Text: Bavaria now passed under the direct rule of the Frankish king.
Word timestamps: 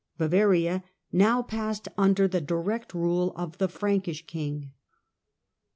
Bavaria 0.17 0.83
now 1.11 1.43
passed 1.43 1.87
under 1.95 2.27
the 2.27 2.41
direct 2.41 2.95
rule 2.95 3.33
of 3.35 3.59
the 3.59 3.67
Frankish 3.67 4.25
king. 4.25 4.71